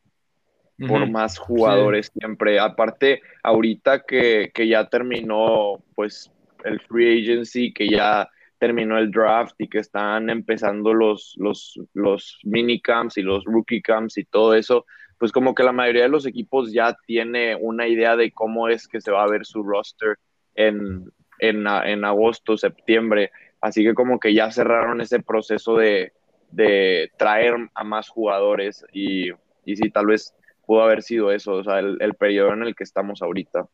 [0.86, 2.58] por más jugadores siempre.
[2.58, 6.30] Aparte, ahorita que, que ya terminó, pues,
[6.64, 12.40] el free agency, que ya terminó el draft y que están empezando los, los, los
[12.42, 14.84] minicamps y los rookie camps y todo eso,
[15.16, 18.88] pues como que la mayoría de los equipos ya tiene una idea de cómo es
[18.88, 20.16] que se va a ver su roster
[20.56, 23.30] en, en, en agosto, septiembre.
[23.60, 26.12] Así que como que ya cerraron ese proceso de,
[26.50, 29.30] de traer a más jugadores y,
[29.64, 30.34] y sí, tal vez
[30.66, 33.66] pudo haber sido eso, o sea, el, el periodo en el que estamos ahorita.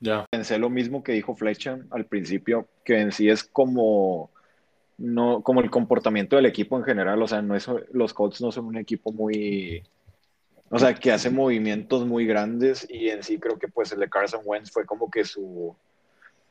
[0.00, 0.26] Ya.
[0.30, 4.30] Pensé lo mismo que dijo Fletcher al principio, que en sí es como
[4.98, 8.52] no, como el comportamiento del equipo en general, o sea, no es, los Colts no
[8.52, 9.82] son un equipo muy,
[10.70, 14.10] o sea, que hace movimientos muy grandes y en sí creo que pues el de
[14.10, 15.74] Carson Wentz fue como que su,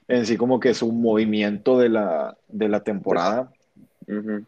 [0.08, 3.52] en sí como que su movimiento de la, de la temporada.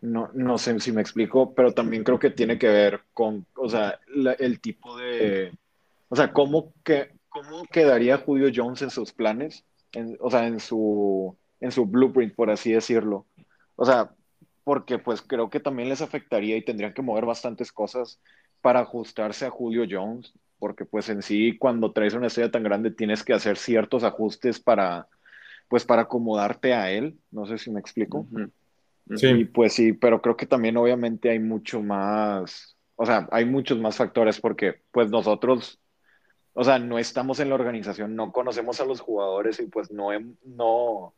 [0.02, 3.67] no, no sé si me explico, pero también creo que tiene que ver con, o
[3.67, 4.00] sea,
[4.39, 5.52] el tipo de,
[6.08, 9.65] o sea, cómo, que, cómo quedaría Julio Jones en sus planes,
[10.19, 13.26] o sea, en su, en su blueprint, por así decirlo.
[13.76, 14.12] O sea,
[14.63, 18.19] porque pues creo que también les afectaría y tendrían que mover bastantes cosas
[18.62, 22.91] para ajustarse a Julio Jones, porque pues en sí cuando traes una estrella tan grande
[22.91, 25.08] tienes que hacer ciertos ajustes para
[25.70, 28.28] pues para acomodarte a él, no sé si me explico.
[29.16, 29.46] Sí.
[29.46, 33.98] pues sí, pero creo que también obviamente hay mucho más, o sea, hay muchos más
[33.98, 35.80] factores porque pues nosotros,
[36.54, 40.10] o sea, no estamos en la organización, no conocemos a los jugadores y pues no,
[40.44, 41.16] no,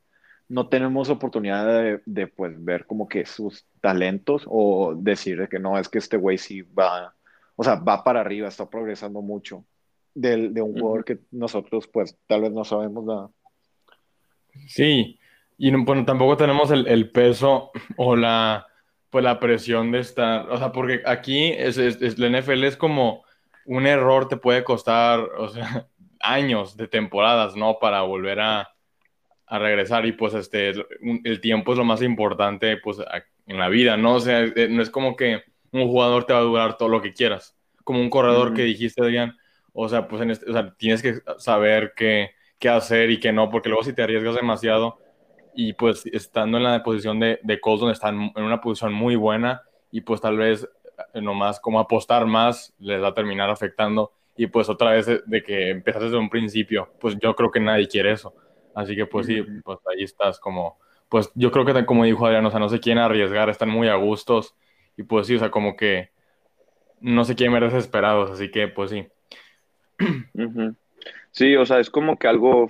[0.48, 5.90] no tenemos oportunidad de, pues, ver como que sus talentos o decir que no, es
[5.90, 7.14] que este güey sí va,
[7.58, 9.66] o sea, va para arriba, está progresando mucho
[10.14, 13.30] de, de un jugador que nosotros pues tal vez no sabemos nada.
[14.68, 15.20] Sí,
[15.58, 18.68] y bueno, tampoco tenemos el, peso o la,
[19.10, 23.24] pues, la presión de estar, o sea, porque aquí es, es, la NFL es como
[23.66, 25.88] un error te puede costar, o sea,
[26.20, 27.78] años de temporadas, ¿no?
[27.80, 28.74] Para volver a,
[29.52, 30.72] a regresar y pues este,
[31.24, 32.98] el tiempo es lo más importante pues
[33.46, 34.16] en la vida, ¿no?
[34.16, 37.02] O sea, eh, no es como que un jugador te va a durar todo lo
[37.02, 39.38] que quieras, como un corredor que dijiste, Adrián,
[39.74, 43.34] o sea, pues en este, o sea, tienes que saber qué, qué, hacer y qué
[43.34, 44.98] no, porque luego si te arriesgas demasiado
[45.54, 49.18] y pues estando en la posición de, de Colts donde están en una posición muy
[49.18, 50.70] buena y pues tal vez
[51.14, 55.44] eh, nomás como apostar más les va a terminar afectando y pues otra vez de
[55.44, 58.34] que empezaste desde un principio, pues yo creo que nadie quiere eso.
[58.74, 62.46] Así que pues sí, pues ahí estás como, pues yo creo que como dijo Adrián,
[62.46, 64.56] o sea, no se quieren arriesgar, están muy a gustos
[64.96, 66.12] y pues sí, o sea, como que
[67.02, 69.08] no se quieren ver desesperados, así que pues sí.
[71.32, 72.68] Sí, o sea, es como que algo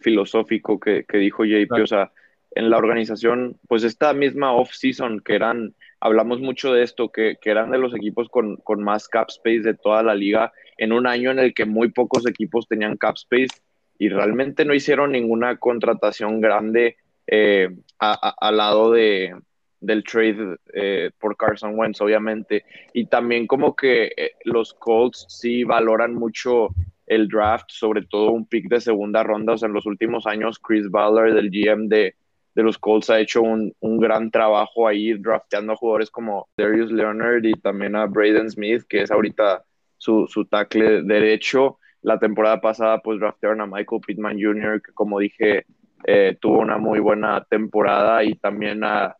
[0.00, 2.12] filosófico que, que dijo JP, o sea,
[2.52, 7.50] en la organización, pues esta misma off-season que eran, hablamos mucho de esto, que, que
[7.50, 11.06] eran de los equipos con, con, más cap space de toda la liga, en un
[11.06, 13.60] año en el que muy pocos equipos tenían cap space,
[13.98, 19.34] y realmente no hicieron ninguna contratación grande eh, al lado de,
[19.78, 22.64] del trade eh, por Carson Wentz, obviamente.
[22.94, 26.70] Y también como que eh, los Colts sí valoran mucho
[27.10, 29.54] el draft, sobre todo un pick de segunda ronda.
[29.54, 32.14] O sea, en los últimos años, Chris Ballard, del GM de,
[32.54, 36.92] de los Colts, ha hecho un, un, gran trabajo ahí drafteando a jugadores como Darius
[36.92, 39.64] Leonard y también a Braden Smith, que es ahorita
[39.98, 41.78] su, su tackle derecho.
[42.02, 45.66] La temporada pasada pues draftearon a Michael Pittman Jr., que como dije,
[46.04, 49.16] eh, tuvo una muy buena temporada y también a,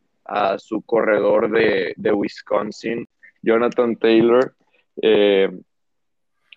[0.59, 3.09] su corredor de, Wisconsin,
[3.43, 4.55] Jonathan Taylor.
[5.03, 5.51] Eh,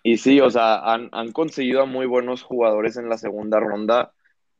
[0.06, 4.12] y sí, o sea, han, han, conseguido a muy buenos jugadores en la segunda ronda,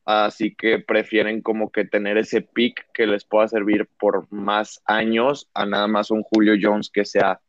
[0.03, 5.47] así que prefieren como que tener ese pick que les pueda servir por más años
[5.53, 7.39] a nada más un Julio Jones que sea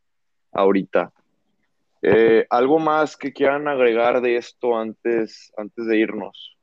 [0.53, 1.11] ahorita.
[2.03, 6.55] Eh, ¿Algo más que quieran agregar de esto antes, antes de irnos?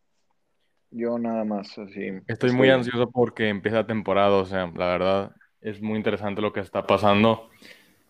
[0.91, 2.11] Yo nada más, así.
[2.27, 5.31] Estoy muy ansioso porque empieza temporada, o sea, la verdad
[5.61, 7.49] es muy interesante lo que está pasando.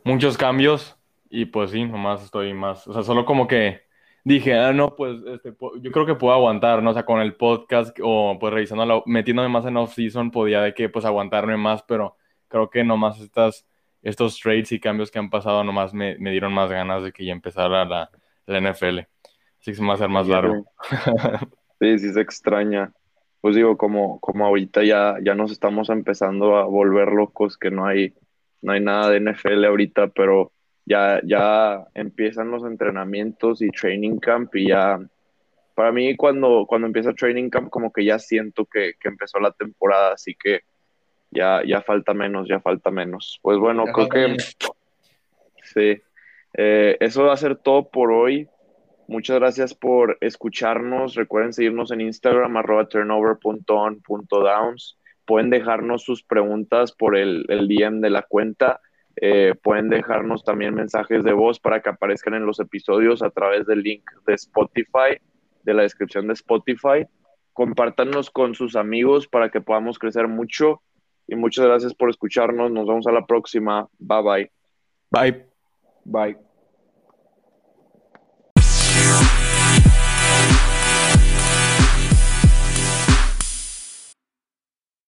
[0.04, 0.98] Muchos cambios
[1.34, 3.82] y pues sí, nomás estoy más, o sea, solo como que
[4.24, 6.92] dije, ah, no, pues este, yo creo que puedo aguantar, ¿no?
[6.92, 10.90] O sea, con el podcast o pues revisando, metiéndome más en off-season, podía de que
[10.90, 12.18] pues aguantarme más, pero
[12.48, 13.66] creo que nomás estas,
[14.04, 17.26] estos trades y cambios que han pasado nomás me, me dieron más ganas de que
[17.26, 18.12] ya empezara la,
[18.46, 19.00] la NFL.
[19.00, 20.66] Así que se me va a hacer más largo.
[21.80, 22.94] Sí, sí se extraña.
[23.42, 27.86] Pues digo, como, como ahorita ya, ya nos estamos empezando a volver locos, que no
[27.86, 28.14] hay,
[28.62, 30.54] no hay nada de NFL ahorita, pero
[30.86, 35.00] ya, ya empiezan los entrenamientos y training camp y ya,
[35.76, 39.52] para mí cuando, cuando empieza training camp como que ya siento que, que empezó la
[39.52, 40.62] temporada, así que
[41.32, 43.40] ya, ya falta menos, ya falta menos.
[43.42, 44.38] Pues bueno, creo que
[45.64, 46.02] sí.
[46.56, 48.48] Eh, eso va a ser todo por hoy.
[49.08, 51.16] Muchas gracias por escucharnos.
[51.16, 55.00] Recuerden seguirnos en Instagram, arroba turnover.on.downs.
[55.26, 58.82] Pueden dejarnos sus preguntas por el, el DM de la cuenta.
[59.16, 63.66] Eh, pueden dejarnos también mensajes de voz para que aparezcan en los episodios a través
[63.68, 65.20] del link de Spotify,
[65.64, 67.06] de la descripción de Spotify.
[67.54, 70.82] Compártanos con sus amigos para que podamos crecer mucho.
[71.28, 72.72] Y muchas gracias por escucharnos.
[72.72, 73.88] Nos vemos a la próxima.
[74.00, 74.52] Bye bye.
[75.12, 75.46] Bye.
[76.06, 76.53] Bye.